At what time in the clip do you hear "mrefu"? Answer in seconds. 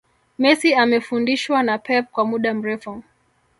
2.53-3.03